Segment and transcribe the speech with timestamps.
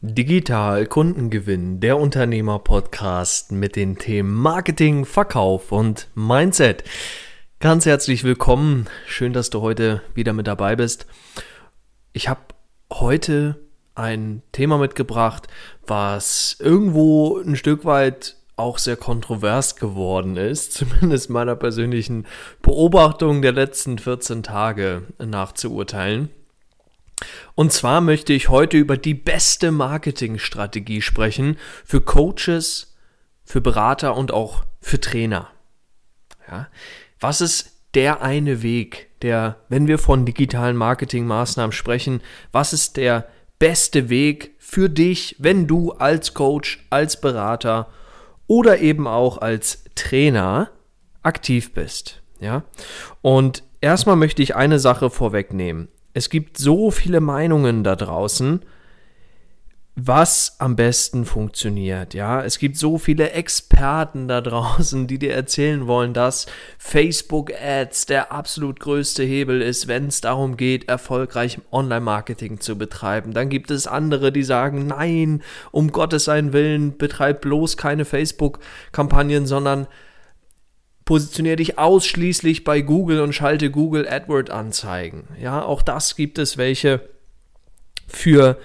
[0.00, 6.84] Digital Kundengewinn, der Unternehmer-Podcast mit den Themen Marketing, Verkauf und Mindset.
[7.58, 8.86] Ganz herzlich willkommen.
[9.08, 11.06] Schön, dass du heute wieder mit dabei bist.
[12.12, 12.42] Ich habe
[12.92, 13.58] heute
[13.96, 15.48] ein Thema mitgebracht,
[15.84, 22.24] was irgendwo ein Stück weit auch sehr kontrovers geworden ist, zumindest meiner persönlichen
[22.62, 26.30] Beobachtung der letzten 14 Tage nachzuurteilen.
[27.58, 32.96] Und zwar möchte ich heute über die beste Marketingstrategie sprechen für Coaches,
[33.42, 35.48] für Berater und auch für Trainer.
[36.48, 36.68] Ja,
[37.18, 42.20] was ist der eine Weg, der, wenn wir von digitalen Marketingmaßnahmen sprechen,
[42.52, 43.26] was ist der
[43.58, 47.88] beste Weg für dich, wenn du als Coach, als Berater
[48.46, 50.70] oder eben auch als Trainer
[51.24, 52.22] aktiv bist?
[52.38, 52.62] Ja,
[53.20, 55.88] und erstmal möchte ich eine Sache vorwegnehmen.
[56.18, 58.62] Es gibt so viele Meinungen da draußen,
[59.94, 62.12] was am besten funktioniert.
[62.12, 68.06] Ja, es gibt so viele Experten da draußen, die dir erzählen wollen, dass Facebook Ads
[68.06, 73.32] der absolut größte Hebel ist, wenn es darum geht, erfolgreich Online-Marketing zu betreiben.
[73.32, 75.40] Dann gibt es andere, die sagen, nein,
[75.70, 79.86] um Gottes Willen, betreib bloß keine Facebook-Kampagnen, sondern
[81.08, 85.26] positioniere dich ausschließlich bei Google und schalte Google AdWord Anzeigen.
[85.40, 87.00] Ja, auch das gibt es welche
[88.06, 88.58] für,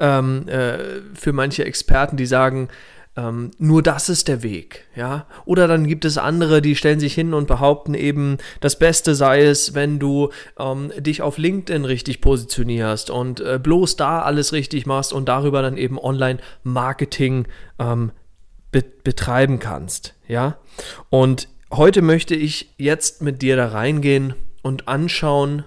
[0.00, 0.76] ähm, äh,
[1.14, 2.68] für manche Experten, die sagen,
[3.16, 5.28] ähm, nur das ist der Weg, ja.
[5.44, 9.44] Oder dann gibt es andere, die stellen sich hin und behaupten eben, das Beste sei
[9.44, 14.84] es, wenn du ähm, dich auf LinkedIn richtig positionierst und äh, bloß da alles richtig
[14.84, 17.46] machst und darüber dann eben Online-Marketing
[17.78, 18.10] ähm,
[18.72, 20.56] be betreiben kannst, ja.
[21.08, 25.64] Und heute möchte ich jetzt mit dir da reingehen und anschauen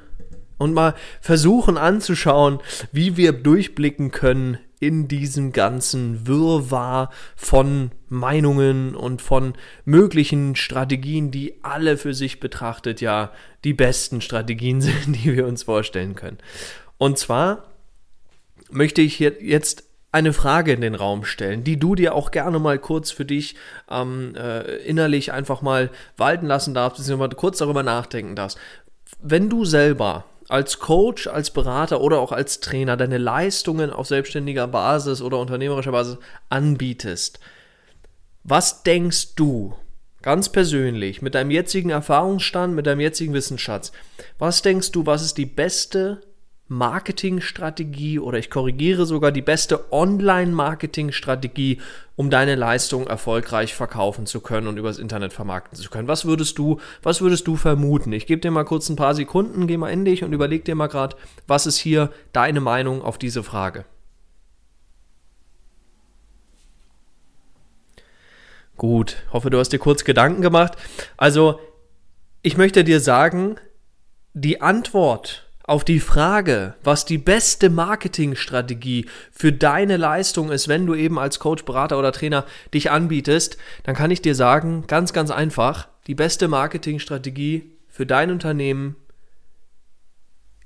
[0.58, 2.60] und mal versuchen anzuschauen,
[2.92, 9.54] wie wir durchblicken können in diesem ganzen Wirrwarr von Meinungen und von
[9.86, 13.32] möglichen Strategien, die alle für sich betrachtet ja
[13.64, 16.38] die besten Strategien sind, die wir uns vorstellen können.
[16.98, 17.66] Und zwar
[18.70, 19.87] möchte ich jetzt
[20.18, 23.56] eine Frage in den Raum stellen, die du dir auch gerne mal kurz für dich
[23.90, 28.58] ähm, äh, innerlich einfach mal walten lassen darfst, beziehungsweise kurz darüber nachdenken darfst.
[29.22, 34.68] Wenn du selber als Coach, als Berater oder auch als Trainer deine Leistungen auf selbstständiger
[34.68, 36.18] Basis oder unternehmerischer Basis
[36.50, 37.40] anbietest,
[38.44, 39.76] was denkst du
[40.24, 43.92] ganz persönlich mit deinem jetzigen Erfahrungsstand, mit deinem jetzigen Wissensschatz,
[44.40, 46.22] was denkst du, was ist die beste
[46.70, 51.80] Marketingstrategie oder ich korrigiere sogar die beste Online-Marketing-Strategie,
[52.16, 56.10] um deine Leistung erfolgreich verkaufen zu können und übers Internet vermarkten zu können.
[56.10, 58.12] Was würdest du, was würdest du vermuten?
[58.12, 60.76] Ich gebe dir mal kurz ein paar Sekunden, geh mal in dich und überleg dir
[60.76, 61.16] mal gerade,
[61.48, 63.86] was ist hier deine Meinung auf diese Frage?
[68.76, 70.74] Gut, hoffe, du hast dir kurz Gedanken gemacht.
[71.16, 71.60] Also,
[72.44, 73.56] ich möchte dir sagen,
[74.34, 80.96] die Antwort auf die Frage, was die beste Marketingstrategie für deine Leistung ist, wenn du
[80.96, 85.30] eben als Coach, Berater oder Trainer dich anbietest, dann kann ich dir sagen, ganz, ganz
[85.30, 88.96] einfach, die beste Marketingstrategie für dein Unternehmen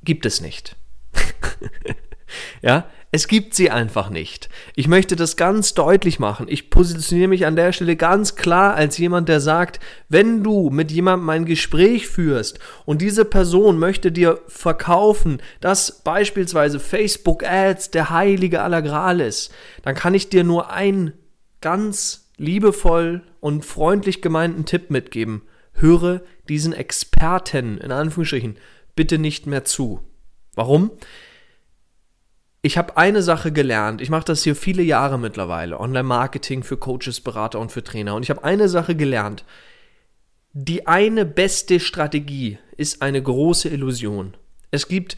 [0.03, 0.75] gibt es nicht.
[2.61, 4.47] ja, es gibt sie einfach nicht.
[4.73, 6.45] Ich möchte das ganz deutlich machen.
[6.47, 10.91] Ich positioniere mich an der Stelle ganz klar als jemand, der sagt, wenn du mit
[10.91, 18.11] jemandem ein Gespräch führst und diese Person möchte dir verkaufen, dass beispielsweise Facebook Ads der
[18.11, 19.51] heilige aller Gral ist,
[19.83, 21.11] dann kann ich dir nur einen
[21.59, 25.41] ganz liebevoll und freundlich gemeinten Tipp mitgeben.
[25.73, 28.55] Höre diesen Experten in Anführungsstrichen
[28.95, 29.99] bitte nicht mehr zu.
[30.55, 30.91] Warum?
[32.61, 34.01] Ich habe eine Sache gelernt.
[34.01, 35.79] Ich mache das hier viele Jahre mittlerweile.
[35.79, 38.15] Online-Marketing für Coaches, Berater und für Trainer.
[38.15, 39.43] Und ich habe eine Sache gelernt.
[40.53, 44.35] Die eine beste Strategie ist eine große Illusion.
[44.69, 45.17] Es gibt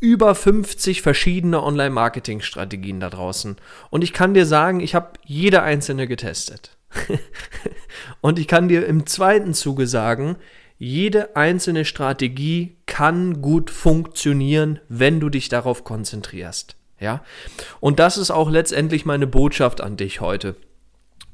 [0.00, 3.56] über 50 verschiedene Online-Marketing-Strategien da draußen.
[3.90, 6.76] Und ich kann dir sagen, ich habe jede einzelne getestet.
[8.20, 10.36] und ich kann dir im zweiten Zuge sagen,
[10.84, 16.76] jede einzelne Strategie kann gut funktionieren, wenn du dich darauf konzentrierst.
[17.00, 17.24] Ja?
[17.80, 20.56] Und das ist auch letztendlich meine Botschaft an dich heute.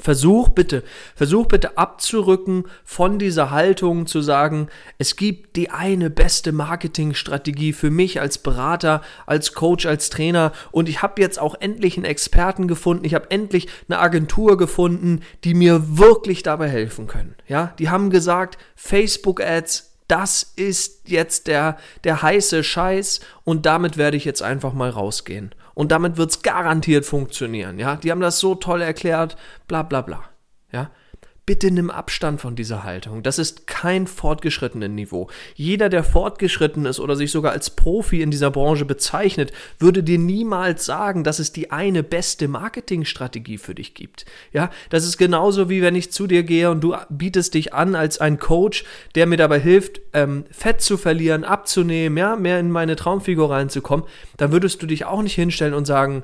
[0.00, 0.82] Versuch bitte,
[1.14, 4.69] versuch bitte abzurücken von dieser Haltung zu sagen,
[4.99, 10.88] es gibt die eine beste Marketingstrategie für mich als Berater, als Coach, als Trainer und
[10.88, 15.55] ich habe jetzt auch endlich einen Experten gefunden, ich habe endlich eine Agentur gefunden, die
[15.55, 17.35] mir wirklich dabei helfen können.
[17.47, 23.97] Ja, die haben gesagt, Facebook Ads das ist jetzt der, der heiße Scheiß und damit
[23.97, 25.55] werde ich jetzt einfach mal rausgehen.
[25.75, 27.79] Und damit wird es garantiert funktionieren.
[27.79, 29.37] Ja, die haben das so toll erklärt,
[29.69, 30.23] bla bla bla.
[30.73, 30.91] Ja,
[31.50, 33.25] Bitte nimm Abstand von dieser Haltung.
[33.25, 35.29] Das ist kein fortgeschrittenen Niveau.
[35.56, 39.50] Jeder, der fortgeschritten ist oder sich sogar als Profi in dieser Branche bezeichnet,
[39.81, 44.26] würde dir niemals sagen, dass es die eine beste Marketingstrategie für dich gibt.
[44.52, 47.97] Ja, das ist genauso wie wenn ich zu dir gehe und du bietest dich an
[47.97, 48.85] als ein Coach,
[49.17, 54.06] der mir dabei hilft, ähm, Fett zu verlieren, abzunehmen, ja, mehr in meine Traumfigur reinzukommen.
[54.37, 56.23] Dann würdest du dich auch nicht hinstellen und sagen,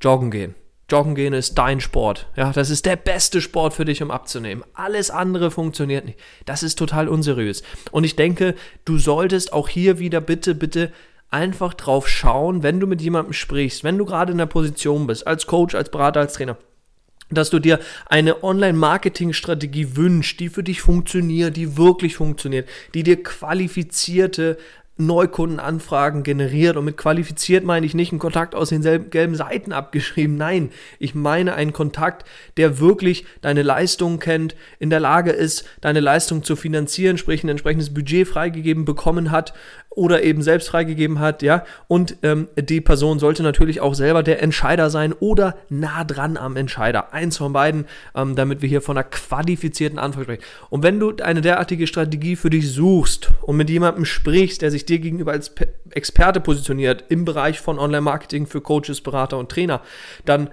[0.00, 0.56] joggen gehen.
[0.90, 2.26] Joggen gehen ist dein Sport.
[2.36, 4.64] Ja, das ist der beste Sport für dich, um abzunehmen.
[4.74, 6.18] Alles andere funktioniert nicht.
[6.46, 7.62] Das ist total unseriös.
[7.90, 8.54] Und ich denke,
[8.84, 10.92] du solltest auch hier wieder bitte, bitte
[11.30, 15.26] einfach drauf schauen, wenn du mit jemandem sprichst, wenn du gerade in der Position bist,
[15.26, 16.56] als Coach, als Berater, als Trainer,
[17.30, 23.22] dass du dir eine Online-Marketing-Strategie wünschst, die für dich funktioniert, die wirklich funktioniert, die dir
[23.22, 24.58] qualifizierte
[25.06, 26.76] Neukundenanfragen generiert.
[26.76, 30.36] Und mit qualifiziert meine ich nicht einen Kontakt aus den gelben Seiten abgeschrieben.
[30.36, 32.26] Nein, ich meine einen Kontakt,
[32.56, 37.48] der wirklich deine Leistungen kennt, in der Lage ist, deine Leistung zu finanzieren, sprich ein
[37.48, 39.52] entsprechendes Budget freigegeben bekommen hat
[39.90, 41.64] oder eben selbst freigegeben hat, ja.
[41.88, 46.56] Und ähm, die Person sollte natürlich auch selber der Entscheider sein oder nah dran am
[46.56, 47.12] Entscheider.
[47.12, 50.44] Eins von beiden, ähm, damit wir hier von einer qualifizierten Anfrage sprechen.
[50.70, 54.86] Und wenn du eine derartige Strategie für dich suchst und mit jemandem sprichst, der sich
[54.86, 55.52] dir gegenüber als
[55.90, 59.82] Experte positioniert im Bereich von Online-Marketing für Coaches, Berater und Trainer,
[60.24, 60.50] dann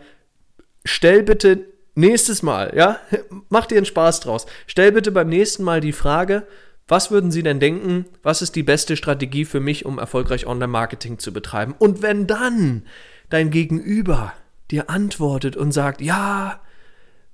[0.83, 1.59] stell bitte
[1.93, 2.99] nächstes Mal, ja,
[3.49, 4.47] mach dir einen Spaß draus.
[4.65, 6.47] Stell bitte beim nächsten Mal die Frage,
[6.87, 11.19] was würden Sie denn denken, was ist die beste Strategie für mich, um erfolgreich Online-Marketing
[11.19, 11.75] zu betreiben?
[11.77, 12.83] Und wenn dann
[13.29, 14.33] dein Gegenüber
[14.71, 16.61] dir antwortet und sagt, ja,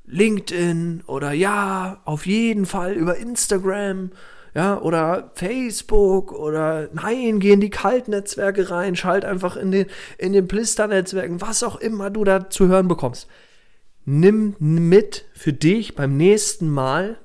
[0.05, 4.11] LinkedIn oder ja, auf jeden Fall über Instagram,
[4.55, 10.33] ja, oder Facebook oder nein, geh in die Kaltnetzwerke rein, schalt einfach in den, in
[10.33, 13.27] den Plister-Netzwerken, was auch immer du da zu hören bekommst.
[14.05, 17.17] Nimm mit für dich beim nächsten Mal,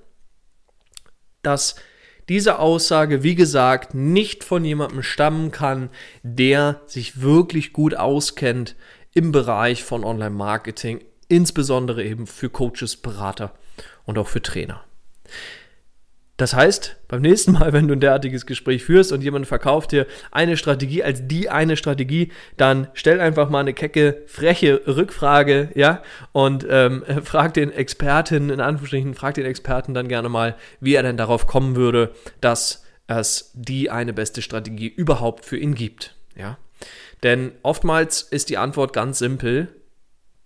[1.43, 1.75] dass
[2.29, 5.91] diese Aussage, wie gesagt, nicht von jemandem stammen kann,
[6.23, 8.77] der sich wirklich gut auskennt
[9.15, 13.53] im Bereich von Online-Marketing, insbesondere eben für Coaches, Berater
[14.05, 14.85] und auch für Trainer.
[16.39, 20.07] Das heißt, beim nächsten Mal, wenn du ein derartiges Gespräch führst und jemand verkauft dir
[20.31, 26.03] eine Strategie als die eine Strategie, dann stell einfach mal eine kecke, freche Rückfrage, ja,
[26.33, 31.03] und ähm, frag den Experten, in Anführungsstrichen, frag den Experten dann gerne mal, wie er
[31.03, 36.57] denn darauf kommen würde, dass es die eine beste Strategie überhaupt für ihn gibt, ja.
[37.25, 39.69] Denn oftmals ist die Antwort ganz simpel.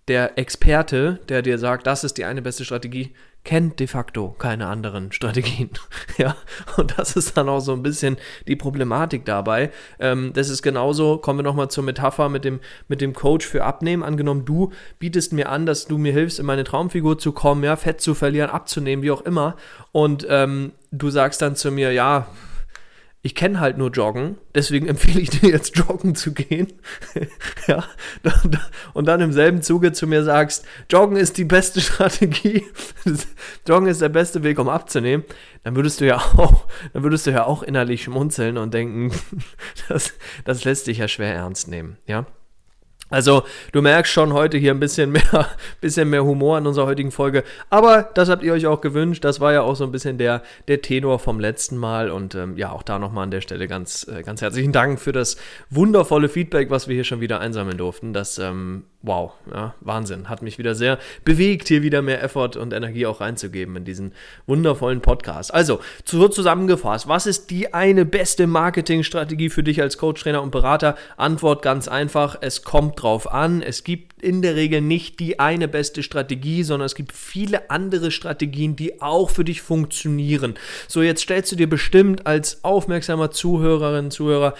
[0.07, 3.13] Der Experte, der dir sagt, das ist die eine beste Strategie,
[3.43, 5.69] kennt de facto keine anderen Strategien.
[6.17, 6.35] ja,
[6.77, 8.17] und das ist dann auch so ein bisschen
[8.47, 9.71] die Problematik dabei.
[9.99, 13.63] Ähm, das ist genauso, kommen wir nochmal zur Metapher mit dem, mit dem Coach für
[13.63, 14.03] Abnehmen.
[14.03, 17.75] Angenommen, du bietest mir an, dass du mir hilfst, in meine Traumfigur zu kommen, ja,
[17.75, 19.55] Fett zu verlieren, abzunehmen, wie auch immer.
[19.91, 22.27] Und ähm, du sagst dann zu mir, ja,
[23.25, 26.73] ich kenne halt nur Joggen, deswegen empfehle ich dir jetzt Joggen zu gehen.
[27.67, 27.83] ja,
[28.93, 32.65] und dann im selben Zuge zu mir sagst, Joggen ist die beste Strategie,
[33.67, 35.23] Joggen ist der beste Weg, um abzunehmen,
[35.63, 39.11] dann würdest du ja auch, dann würdest du ja auch innerlich schmunzeln und denken,
[39.87, 42.27] das, das lässt sich ja schwer ernst nehmen, ja.
[43.13, 45.47] Also, du merkst schon heute hier ein bisschen mehr,
[45.81, 47.43] bisschen mehr Humor in unserer heutigen Folge.
[47.69, 49.23] Aber das habt ihr euch auch gewünscht.
[49.23, 52.09] Das war ja auch so ein bisschen der, der Tenor vom letzten Mal.
[52.09, 55.11] Und ähm, ja, auch da nochmal an der Stelle ganz, äh, ganz herzlichen Dank für
[55.11, 55.37] das
[55.69, 58.13] wundervolle Feedback, was wir hier schon wieder einsammeln durften.
[58.13, 60.29] Das ähm, wow, ja, Wahnsinn.
[60.29, 64.13] Hat mich wieder sehr bewegt, hier wieder mehr Effort und Energie auch reinzugeben in diesen
[64.47, 65.53] wundervollen Podcast.
[65.53, 70.51] Also, so zusammengefasst, was ist die eine beste Marketingstrategie für dich als Coach, Trainer und
[70.51, 70.95] Berater?
[71.17, 73.61] Antwort ganz einfach, es kommt drauf an.
[73.61, 78.09] Es gibt in der Regel nicht die eine beste Strategie, sondern es gibt viele andere
[78.09, 80.55] Strategien, die auch für dich funktionieren.
[80.87, 84.53] So, jetzt stellst du dir bestimmt als aufmerksamer Zuhörerin, Zuhörer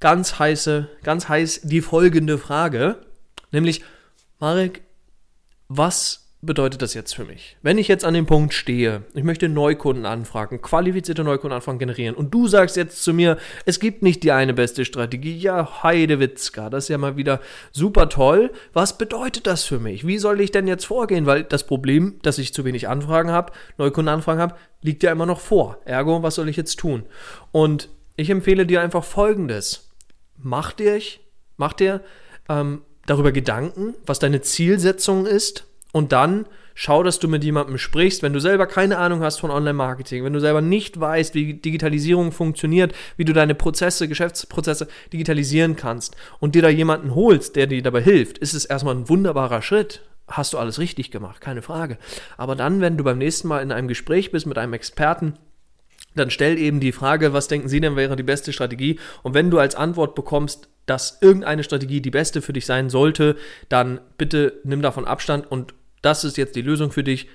[0.00, 2.96] ganz heiße, ganz heiß die folgende Frage.
[3.54, 3.82] Nämlich,
[4.40, 4.82] Marek,
[5.68, 7.56] was bedeutet das jetzt für mich?
[7.62, 12.34] Wenn ich jetzt an dem Punkt stehe, ich möchte Neukunden anfragen, qualifizierte Neukundenanfragen generieren und
[12.34, 16.84] du sagst jetzt zu mir, es gibt nicht die eine beste Strategie, ja, Heidewitzka, das
[16.84, 18.50] ist ja mal wieder super toll.
[18.72, 20.04] Was bedeutet das für mich?
[20.04, 21.24] Wie soll ich denn jetzt vorgehen?
[21.24, 25.40] Weil das Problem, dass ich zu wenig Anfragen habe, Neukundenanfragen habe, liegt ja immer noch
[25.40, 25.78] vor.
[25.84, 27.04] Ergo, was soll ich jetzt tun?
[27.52, 29.90] Und ich empfehle dir einfach folgendes.
[30.36, 31.00] Mach dir,
[31.56, 32.00] mach dir
[32.48, 38.22] ähm, darüber Gedanken, was deine Zielsetzung ist und dann schau, dass du mit jemandem sprichst,
[38.22, 42.32] wenn du selber keine Ahnung hast von Online-Marketing, wenn du selber nicht weißt, wie Digitalisierung
[42.32, 47.82] funktioniert, wie du deine Prozesse, Geschäftsprozesse digitalisieren kannst und dir da jemanden holst, der dir
[47.82, 51.98] dabei hilft, ist es erstmal ein wunderbarer Schritt hast du alles richtig gemacht, keine Frage.
[52.36, 55.34] Aber dann, wenn du beim nächsten Mal in einem Gespräch bist mit einem Experten,
[56.14, 58.98] dann stell eben die Frage, was denken Sie denn wäre die beste Strategie?
[59.22, 63.36] Und wenn du als Antwort bekommst, dass irgendeine Strategie die beste für dich sein sollte,
[63.68, 67.28] dann bitte nimm davon Abstand und das ist jetzt die Lösung für dich.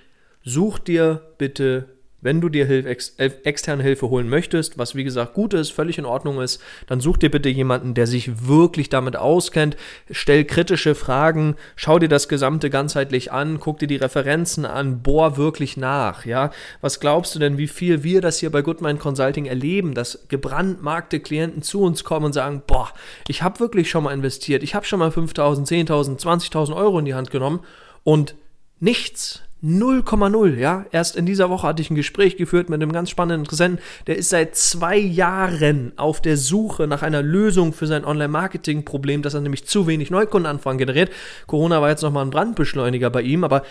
[0.43, 1.89] Such dir bitte
[2.21, 5.97] wenn du dir Hilfe, ex, externe Hilfe holen möchtest, was wie gesagt gut ist, völlig
[5.97, 9.77] in Ordnung ist, dann such dir bitte jemanden, der sich wirklich damit auskennt.
[10.11, 15.37] Stell kritische Fragen, schau dir das Gesamte ganzheitlich an, guck dir die Referenzen an, bohr
[15.37, 16.25] wirklich nach.
[16.25, 20.27] Ja, was glaubst du denn, wie viel wir das hier bei Goodmind Consulting erleben, dass
[20.27, 22.89] gebrandmarkte Klienten zu uns kommen und sagen, boah,
[23.27, 27.05] ich habe wirklich schon mal investiert, ich habe schon mal 5.000, 10.000, 20.000 Euro in
[27.05, 27.61] die Hand genommen
[28.03, 28.35] und
[28.79, 30.85] nichts 0,0, ja.
[30.91, 34.17] Erst in dieser Woche hatte ich ein Gespräch geführt mit einem ganz spannenden Interessenten, der
[34.17, 39.41] ist seit zwei Jahren auf der Suche nach einer Lösung für sein Online-Marketing-Problem, dass er
[39.41, 41.11] nämlich zu wenig Neukundenanfragen generiert.
[41.47, 43.63] Corona war jetzt nochmal ein Brandbeschleuniger bei ihm, aber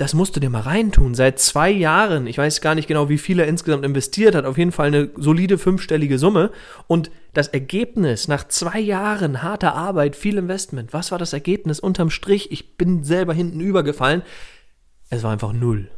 [0.00, 1.14] das musst du dir mal reintun.
[1.14, 4.56] Seit zwei Jahren, ich weiß gar nicht genau, wie viel er insgesamt investiert hat, auf
[4.56, 6.52] jeden Fall eine solide fünfstellige Summe.
[6.86, 12.08] Und das Ergebnis nach zwei Jahren harter Arbeit, viel Investment, was war das Ergebnis unterm
[12.08, 12.50] Strich?
[12.50, 14.22] Ich bin selber hinten übergefallen.
[15.10, 15.90] Es war einfach null.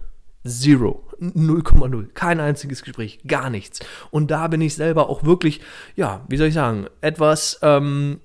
[0.45, 1.05] Zero.
[1.21, 2.09] 0,0.
[2.15, 3.21] Kein einziges Gespräch.
[3.29, 3.79] Gar nichts.
[4.11, 5.61] Und da bin ich selber auch wirklich,
[5.95, 8.21] ja, wie soll ich sagen, etwas ähm,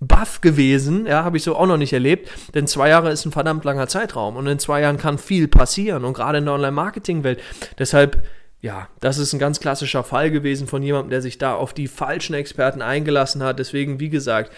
[0.00, 1.04] baff gewesen.
[1.04, 2.30] Ja, habe ich so auch noch nicht erlebt.
[2.54, 4.36] Denn zwei Jahre ist ein verdammt langer Zeitraum.
[4.36, 6.04] Und in zwei Jahren kann viel passieren.
[6.04, 7.40] Und gerade in der Online-Marketing-Welt.
[7.78, 8.22] Deshalb
[8.60, 11.86] ja, das ist ein ganz klassischer Fall gewesen von jemandem, der sich da auf die
[11.86, 13.60] falschen Experten eingelassen hat.
[13.60, 14.52] Deswegen, wie gesagt,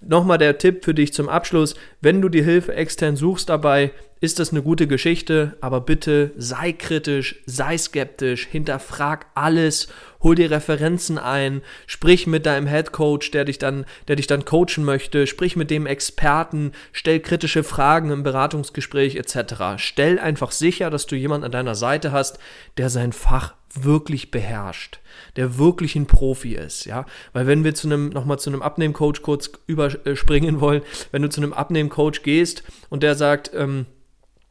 [0.00, 1.76] nochmal der Tipp für dich zum Abschluss.
[2.00, 6.72] Wenn du die Hilfe extern suchst dabei, ist das eine gute Geschichte, aber bitte sei
[6.72, 9.88] kritisch, sei skeptisch, hinterfrag alles,
[10.22, 14.44] hol dir Referenzen ein, sprich mit deinem Head Coach, der dich dann, der dich dann
[14.44, 19.76] coachen möchte, sprich mit dem Experten, stell kritische Fragen im Beratungsgespräch etc.
[19.76, 22.38] Stell einfach sicher, dass du jemanden an deiner Seite hast,
[22.78, 25.00] der sein Fach wirklich beherrscht,
[25.36, 29.22] der wirklich ein Profi ist, ja, weil wenn wir zu einem nochmal zu einem Abnehmcoach
[29.22, 33.86] kurz überspringen wollen, wenn du zu einem Abnehmcoach gehst und der sagt, ähm,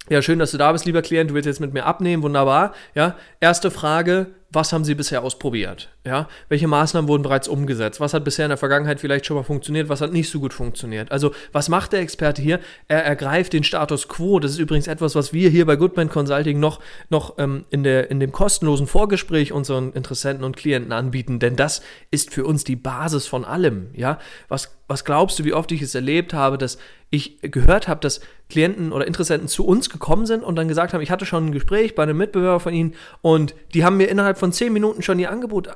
[0.10, 1.30] ja, schön, dass du da bist, lieber Klient.
[1.30, 2.24] Du willst jetzt mit mir abnehmen.
[2.24, 2.74] Wunderbar.
[2.94, 5.89] Ja, erste Frage was haben Sie bisher ausprobiert?
[6.05, 8.00] Ja, welche Maßnahmen wurden bereits umgesetzt?
[8.00, 9.89] Was hat bisher in der Vergangenheit vielleicht schon mal funktioniert?
[9.89, 11.12] Was hat nicht so gut funktioniert?
[11.12, 12.60] Also, was macht der Experte hier?
[12.88, 14.39] Er ergreift den Status quo.
[14.39, 16.79] Das ist übrigens etwas, was wir hier bei Goodman Consulting noch,
[17.10, 21.81] noch ähm, in, der, in dem kostenlosen Vorgespräch unseren Interessenten und Klienten anbieten, denn das
[22.12, 23.88] ist für uns die Basis von allem.
[23.93, 26.77] Ja, was, was glaubst du, wie oft ich es erlebt habe, dass
[27.10, 31.01] ich gehört habe, dass Klienten oder Interessenten zu uns gekommen sind und dann gesagt haben,
[31.01, 34.38] ich hatte schon ein Gespräch bei einem Mitbewerber von ihnen und die haben mir innerhalb
[34.38, 35.70] von zehn Minuten schon ihr Angebot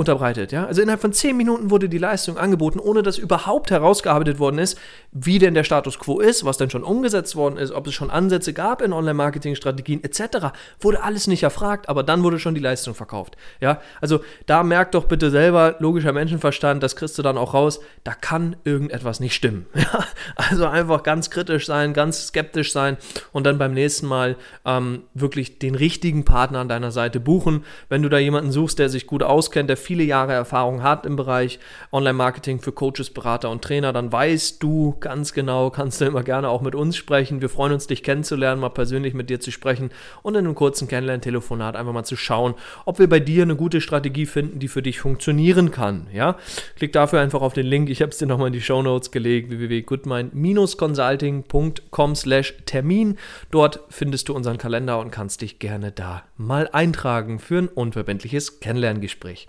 [0.00, 0.50] unterbreitet.
[0.50, 0.64] Ja?
[0.64, 4.78] Also innerhalb von zehn Minuten wurde die Leistung angeboten, ohne dass überhaupt herausgearbeitet worden ist,
[5.12, 8.10] wie denn der Status quo ist, was denn schon umgesetzt worden ist, ob es schon
[8.10, 10.48] Ansätze gab in Online-Marketing-Strategien etc.
[10.80, 13.36] Wurde alles nicht erfragt, aber dann wurde schon die Leistung verkauft.
[13.60, 13.82] Ja?
[14.00, 18.14] Also da merkt doch bitte selber, logischer Menschenverstand, das kriegst du dann auch raus, da
[18.14, 19.66] kann irgendetwas nicht stimmen.
[19.80, 20.04] Ja?
[20.36, 22.96] Also einfach ganz kritisch sein, ganz skeptisch sein
[23.32, 27.64] und dann beim nächsten Mal ähm, wirklich den richtigen Partner an deiner Seite buchen.
[27.88, 31.16] Wenn du da jemanden suchst, der sich gut auskennt, der viele Jahre Erfahrung hat im
[31.16, 31.58] Bereich
[31.90, 36.48] Online-Marketing für Coaches, Berater und Trainer, dann weißt du ganz genau, kannst du immer gerne
[36.48, 37.40] auch mit uns sprechen.
[37.40, 39.90] Wir freuen uns, dich kennenzulernen, mal persönlich mit dir zu sprechen
[40.22, 42.54] und in einem kurzen Kennenlern-Telefonat einfach mal zu schauen,
[42.84, 46.06] ob wir bei dir eine gute Strategie finden, die für dich funktionieren kann.
[46.12, 46.36] Ja?
[46.76, 47.90] Klick dafür einfach auf den Link.
[47.90, 53.18] Ich habe es dir nochmal in die Show Notes gelegt, www.goodmind-consulting.com slash Termin.
[53.50, 58.60] Dort findest du unseren Kalender und kannst dich gerne da mal eintragen für ein unverbindliches
[58.60, 59.48] Kennenlerngespräch.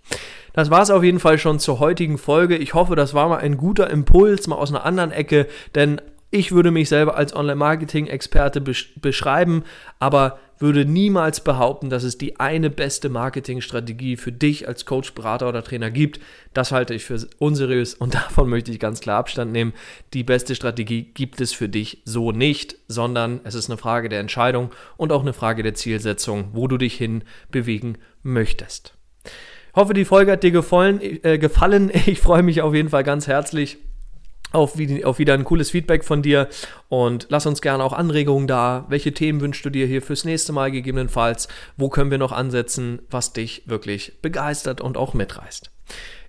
[0.54, 2.58] Das war es auf jeden Fall schon zur heutigen Folge.
[2.58, 6.54] Ich hoffe, das war mal ein guter Impuls, mal aus einer anderen Ecke, denn ich
[6.54, 9.64] würde mich selber als Online-Marketing-Experte beschreiben,
[10.00, 15.50] aber würde niemals behaupten, dass es die eine beste Marketingstrategie für dich als Coach, Berater
[15.50, 16.22] oder Trainer gibt.
[16.54, 19.74] Das halte ich für unseriös und davon möchte ich ganz klar Abstand nehmen.
[20.14, 24.22] Die beste Strategie gibt es für dich so nicht, sondern es ist eine Frage der
[24.22, 28.94] Entscheidung und auch eine Frage der Zielsetzung, wo du dich hin bewegen möchtest.
[29.76, 31.02] Hoffe, die Folge hat dir gefallen.
[31.02, 31.92] Äh, gefallen.
[32.06, 33.80] Ich freue mich auf jeden Fall ganz herzlich
[34.52, 36.48] auf, auf, wieder ein cooles Feedback von dir
[36.90, 38.86] und lass uns gerne auch Anregungen da.
[38.90, 41.48] Welche Themen wünschst du dir hier fürs nächste Mal gegebenenfalls?
[41.78, 45.72] Wo können wir noch ansetzen, was dich wirklich begeistert und auch mitreißt?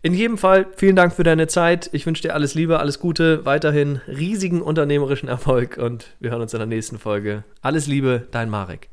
[0.05, 1.89] In jedem Fall, vielen Dank für deine Zeit.
[1.93, 6.55] Ich wünsche dir alles Liebe, alles Gute, weiterhin riesigen unternehmerischen Erfolg und wir hören uns
[6.55, 7.45] in der nächsten Folge.
[7.61, 8.89] Alles Liebe, dein Marek.